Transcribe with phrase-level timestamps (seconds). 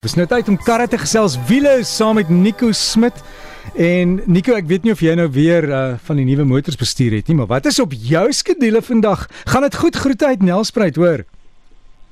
[0.00, 3.18] Dis nou tyd om karre te gesels wiele saam met Nico Smit.
[3.76, 7.18] En Nico, ek weet nie of jy nou weer uh, van die nuwe motors bestuur
[7.18, 9.26] het nie, maar wat is op jou skedule vandag?
[9.52, 11.26] Gaan dit goed groete uit Nelspruit, hoor?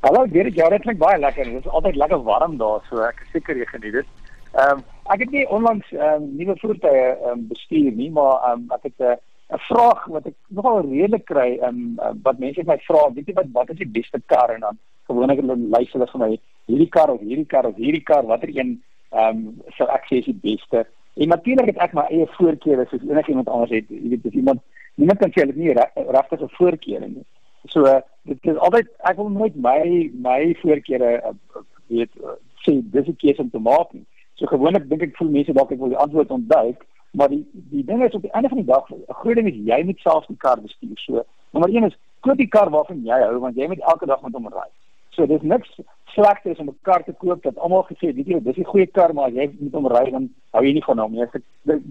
[0.04, 1.48] Hallo, Gerrit, ja, dit klink baie lekker.
[1.48, 4.12] Dit is altyd lekker warm daar, so ek is seker jy geniet dit.
[4.50, 8.36] Ehm um, ek het nie onlangs ehm um, nuwe voertuie ehm um, bestuur nie, maar
[8.50, 11.96] ehm um, ek het 'n uh, 'n vraag wat ek nogal redelik kry ehm um,
[12.04, 14.78] uh, wat mense my vra, weet jy wat wat is die beste kar en dan
[15.08, 16.32] gewoonlik hulle luister hulle vir my
[16.68, 18.76] hierdie kar of hierdie kar of hierdie kar watter een
[19.10, 20.84] ehm um, sou ek sê is die beste.
[21.16, 24.60] En natuurlik het ek my eie voorkeure soos enigiemand anders het jy weet as iemand
[25.00, 25.72] niemand kan sê hulle het nie
[26.12, 27.24] regtig 'n voorkeur nie.
[27.72, 31.34] So uh, dit is altyd ek wil nooit my my voorkeure uh,
[31.86, 34.04] weet uh, sê dis 'n keuse om te maak nie.
[34.34, 37.84] So gewoonlik dink ek voel mense dalk ek wil die antwoord ontduik maar die die
[37.84, 40.26] ding is op die einde van die dag 'n groot ding is jy moet self
[40.26, 40.98] die kar bestuur.
[40.98, 44.22] So nommer 1 is koop die kar waarvan jy hou want jy moet elke dag
[44.22, 44.68] met hom ry
[45.18, 45.70] So dis niks
[46.14, 48.86] slegter as om 'n kar te koop dat almal gesê het, jy, dis 'n goeie
[48.86, 51.22] kar, maar jy moet hom ry dan hou jy nie van hom nie.
[51.22, 51.42] As ek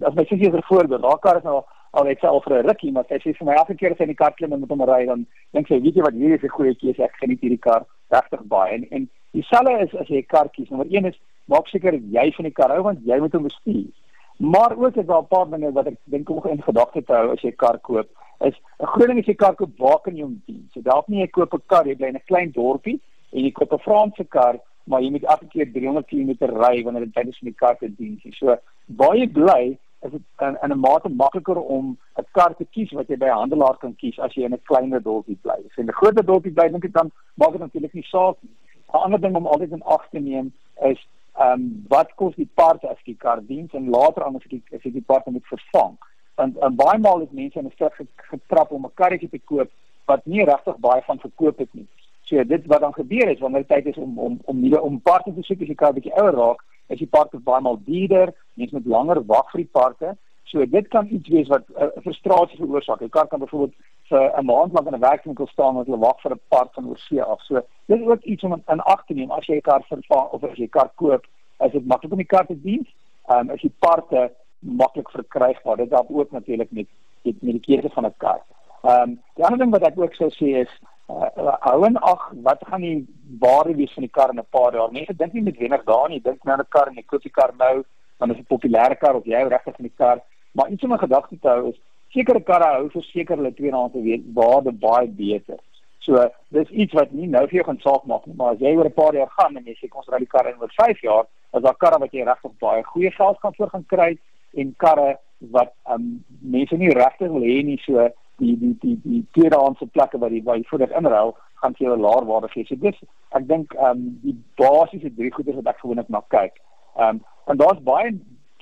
[0.08, 1.62] as my sussie vir voorbeeld, haar kar is nou
[1.92, 4.04] al net self vir 'n rukkie, maar sy sê vir my elke keer as sy
[4.04, 6.34] in die kar klim en met hom ry dan dink sy, weet jy wat, hier
[6.34, 8.72] is 'n goeie keuse, ek geniet hierdie kar regtig baie.
[8.72, 10.70] En en dieselfde is as jy 'n kar kies.
[10.70, 13.92] Nommer 1 is maak seker jy van die kar hou want jy moet hom bestuur.
[14.38, 17.32] Maar ook is daar 'n paar dinge wat ek dink om in gedagte te hou
[17.32, 18.08] as jy 'n kar koop.
[18.40, 20.68] Is 'n groot ding as jy 'n kar koop, waar kan jy hom dien?
[20.72, 23.00] So dalk nie jy koop 'n kar, jy bly in 'n klein dorpie
[23.32, 27.04] en jy koop 'n Franse kar, maar jy moet elke keer 300 km ry wanneer
[27.04, 28.20] dit tydens die kar te dien.
[28.38, 32.92] So baie bly is dit in, in 'n mate makliker om 'n kar te kies
[32.92, 35.58] wat jy by 'n handelaar kan kies as jy in 'n kleiner dorpie bly.
[35.66, 38.36] As jy in 'n groter dorpie bly, dink ek dan maak dit natuurlik nie saak
[38.42, 38.50] nie.
[38.94, 41.06] 'n Ander ding om altyd in ag te neem is
[41.38, 44.72] ehm um, wat kos die part as die kar dien en later anders as ek
[44.74, 45.96] as ek die part moet vervang.
[46.36, 49.70] Want en baie maal het mense in 'n stuk getrap om 'n karretjie te koop
[50.06, 51.86] wat nie regtig baie van verkoop het nie.
[52.28, 55.34] So dit wat dan gebeur is wanneer tyd is om om om nuwe om parte
[55.34, 58.70] te soek as kan 'n bietjie ouer raak, is die parte baie maal duurder, mens
[58.70, 60.16] moet langer wag vir die parte.
[60.44, 63.00] So dit kan iets wees wat 'n uh, frustrasie veroorsaak.
[63.00, 63.74] Jy kan kan byvoorbeeld
[64.08, 66.88] vir 'n maand lank in 'n werkswinkel staan en hulle wag vir 'n part van
[66.88, 67.40] oorsee af.
[67.42, 67.54] So
[67.86, 70.44] dit is ook iets om in ag te neem as jy 'n kar vervang of
[70.44, 71.24] as jy 'n kar koop,
[71.64, 72.86] is dit maklik om die kar te dien.
[73.28, 75.76] Ehm um, as die parte maklik verkrygbaar.
[75.76, 76.86] Dit help ook natuurlik met
[77.22, 78.40] met die keuse van 'n kar.
[78.82, 82.32] Ehm um, die ander ding wat ek ook sou sê is uh, hou en ag
[82.42, 83.06] wat gaan die
[83.40, 84.92] waarde wees van die kar in 'n paar jaar.
[84.92, 87.22] Mense dink nie met wenig daar nie, dink nou aan 'n kar en jy koop
[87.22, 87.84] die kar nou,
[88.18, 90.20] dan is 'n populêre kar of jy hou regtig van die kar.
[90.52, 94.72] Maar iets om in gedagte te hou is sekere karre hou verseker hulle tweedehandse waarde
[94.72, 95.58] baie beter.
[95.98, 98.76] So dis iets wat nie nou vir jou gaan saak maak nie, maar as jy
[98.76, 101.00] oor 'n paar jaar gaan en jy sê ons ry die kar in oor 5
[101.02, 104.18] jaar, as daar karre wat jy regtig baie goeie geld kan voor gaan kry
[104.54, 108.08] en karre wat um, mense nie regtig wil hê nie so
[108.38, 111.96] die die die die tweedehandse plekke waar jy waar jy voordeel inruil gaan vir jou
[111.96, 112.64] 'n laer waarde gee.
[112.66, 112.98] So dis
[113.30, 116.60] ek dink ehm um, die basiese drie goeders wat ek gewoonlik na kyk.
[116.96, 118.12] Ehm um, en daar's baie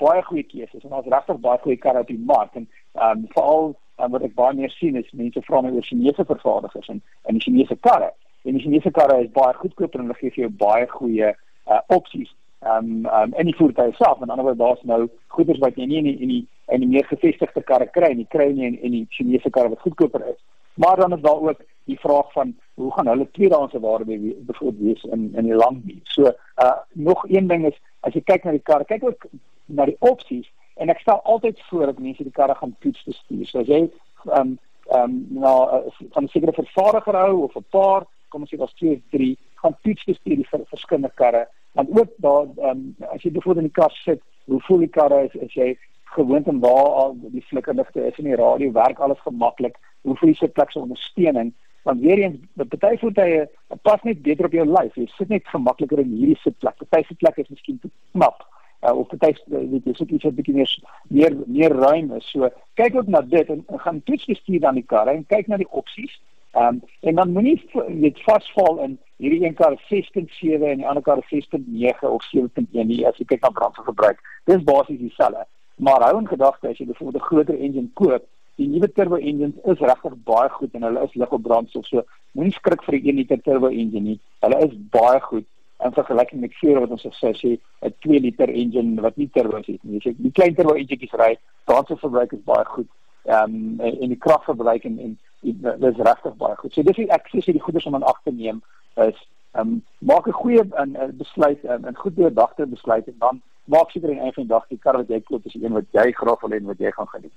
[0.01, 3.27] baie goeie keuses en daar's regtig baie goeie karre op die mark en ehm um,
[3.35, 7.03] veral um, wat ek baie meer sien is mense vra my oor Chinese vervaardigers en
[7.25, 8.13] en die Chinese karre.
[8.45, 11.81] En die Chinese karre is baie goedkoper en hulle gee vir jou baie goeie uh,
[11.89, 12.35] opsies
[12.67, 14.21] ehm um, ehm um, en die voertuie self.
[14.21, 16.45] En anderswoorde daar's nou goederes wat jy nie in die, in die
[16.75, 18.27] in die meer gevestigde karre kry nie.
[18.29, 20.41] Kry nie in, in die Chinese karre wat goedkoper is.
[20.75, 24.19] Maar dan is daar ook die vraag van hoe gaan hulle tweedehandse waarde
[24.49, 26.01] byvoorbeeld wees in in die lang duur?
[26.03, 26.33] So
[26.65, 29.27] uh nog een ding is as jy kyk na die karre kyk ook
[29.67, 33.47] na die opsies en ek stel altyd voor dat mense die karre gaan toets bestuur
[33.47, 37.57] so as jy ehm um, ehm um, nou uh, van 'n sekere vervaardiger hou of
[37.57, 41.47] 'n paar kom ons sê daar's twee of drie gaan toets bestuur die verskillende karre
[41.77, 45.13] want ook daar um, as jy bijvoorbeeld in die kar sit hoe voel die kar
[45.25, 45.75] is as jy
[46.17, 48.73] gewoond en waar al die flikkerligte is in die radio?
[48.73, 49.77] Werk alles gemaklik?
[50.01, 51.53] Hoe voel jy se plek se ondersteuning?
[51.87, 53.47] Want weer eens party voertuie
[53.83, 54.95] pas net beter op jou lyf.
[54.95, 56.79] Jy sit net gemakliker in hierdie sitplek.
[56.89, 58.47] Party sitplek is miskien te knap
[58.83, 60.73] uh, of party weet jy sit iets wat bietjie meer
[61.09, 62.31] meer meer ruim is.
[62.31, 62.51] So
[62.81, 65.61] kyk ook na dit en, en gaan toets bestuur dan die kar en kyk na
[65.63, 66.17] die opsies
[66.57, 67.59] um, en dan moenie
[67.89, 73.03] net vasval in hierdie een kar 6.7 en die ander kar 6.9 of 7.1 nie
[73.09, 74.21] as jy kyk na brandstofverbruik.
[74.51, 75.47] Dis basies dieselfde.
[75.77, 78.25] Maar hou in gedagte as jy byvoorbeeld 'n groter engine koop,
[78.57, 81.87] die nuwe turbo engines is regtig baie goed en hulle is lig op brandstof.
[81.87, 84.21] So moenie skrik vir die 1 liter turbo engine nie.
[84.41, 85.47] Hulle is baie goed
[85.85, 89.57] in vergelyking met vuur wat ons sê sê 'n 2 liter engine wat nie turbo
[89.57, 90.01] het nie.
[90.01, 92.89] Jy die klein turbo enjinkies ry, brandstofverbruik is baie goed.
[93.25, 95.19] Ehm um, en die kragverbruik en en
[95.53, 96.73] dis regtig baie goed.
[96.73, 98.63] So dis ek sê die goeders om aan ag te neem
[98.97, 99.19] is
[99.59, 104.11] um, maak 'n goeie 'n besluit en 'n goed deurdagte besluit en dan maak seker
[104.11, 106.41] in een die dag die kar wat jy koop is die een wat jy graag
[106.43, 107.33] wil hê en wat jy gaan geniet.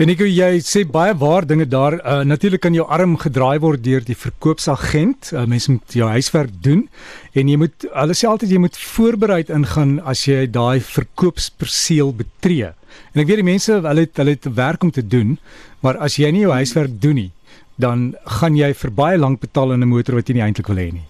[0.00, 1.98] En ek jy sê baie waar dinge daar.
[2.00, 5.32] Uh, Natuurlik kan jou arm gedraai word deur die verkoopsagent.
[5.34, 6.86] Uh, Mense moet jou huiswerk doen
[7.36, 12.72] en jy moet hulle sê altyd jy moet voorbereid ingaan as jy daai verkoopsperseel betree.
[13.12, 15.36] En ek weet die mense hulle het hulle het werk om te doen,
[15.84, 17.30] maar as jy nie jou huiswerk doen nie,
[17.80, 18.10] dan
[18.40, 20.90] gaan jy vir baie lank betaal in 'n motor wat jy nie eintlik wil hê
[20.92, 21.06] nie.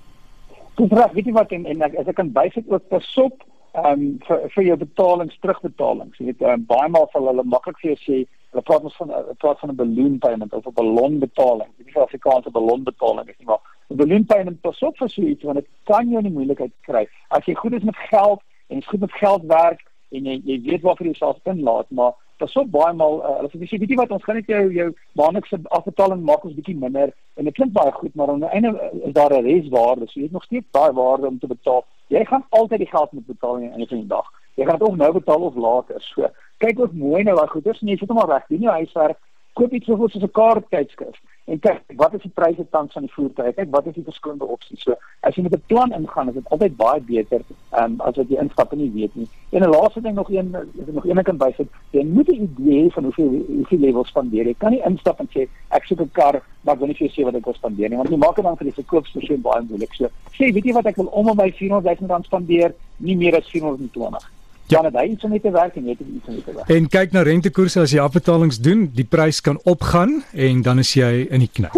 [0.76, 4.18] Dis reg, weet jy wat en, en as ek kan bysit ook pasop ehm um,
[4.26, 6.18] vir vir jou betalings terugbetalings.
[6.18, 8.16] Jy weet um, baie maal sal hulle maklik vir jou sê
[8.50, 11.70] hulle praat ons van 'n praat van 'n balloon payment of 'n ballonbetaling.
[11.78, 15.58] Dit is Afrikaanse ballonbetaling is nie maar 'n balloon payment pasop vir so iets want
[15.58, 17.06] dit kan jou in moeilikheid kry.
[17.28, 19.80] As jy goed is met geld en jy's goed met geld werk
[20.10, 23.66] en jy jy weet waarvoor jy jouself inlaat, maar pas op baie maal uh, hulle
[23.68, 24.88] sê weet jy wat ons gaan net jou jou
[25.20, 28.72] maandelikse afbetaling maak ons bietjie minder en dit klink baie goed maar aan die einde
[29.08, 32.24] is daar 'n reswaarde so jy het nog steeds daai waarde om te betaal jy
[32.28, 34.28] gaan altyd die geld moet betaal aan die einde van die dag
[34.60, 36.28] jy gaan dit of nou betaal of later so.
[36.60, 39.18] Kyk ook mooi na daai goeders en jy sit hom al reg doen jou huiswerk
[39.58, 43.12] koop iets soos 'n kaart tydskrif en kyk wat is die pryse tans van die
[43.12, 43.52] voertuie?
[43.52, 44.82] Kyk wat is die verskillende opsies?
[44.82, 47.42] So as jy met 'n plan ingaan is dit altyd baie beter
[47.72, 49.28] um, as wat jy instap en nie weet nie.
[49.50, 50.50] En 'n laaste ding nog een
[50.86, 51.68] nog een kan bysit.
[51.90, 54.54] Jy moet 'n idee hê van hoeveel hoeveel levels spandeer jy.
[54.58, 57.14] Kan nie instap en sê ek soek 'n kar maar ek wil nie vir jou
[57.14, 59.94] sê wat ek wil spandeer nie want jy maak dan vir die verkoopspersoon baie moeilik.
[59.94, 62.74] So sê weet jy wat ek wil om by 400 000 rand spandeer?
[62.98, 64.39] Nie meer as 420
[64.70, 66.68] Ja, net hy iets om te werk en jy het iets om te werk.
[66.70, 70.94] En kyk na rentekoerse as jy afbetalings doen, die prys kan opgaan en dan is
[70.94, 71.74] jy in die knik.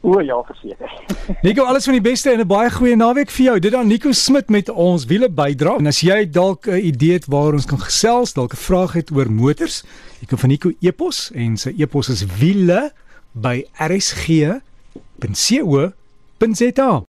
[0.00, 0.92] O ja, verseker.
[1.44, 3.58] Nico, alles van die beste en 'n baie goeie naweek vir jou.
[3.58, 5.76] Dit dan Nico Smit met ons wiele bydra.
[5.76, 9.10] En as jy dalk 'n idee het waar ons kan gesels, dalk 'n vraag het
[9.10, 9.84] oor motors,
[10.20, 12.92] jy kan van Nico e-pos en sy e-pos is wiele
[13.32, 14.62] by rsg.co.za.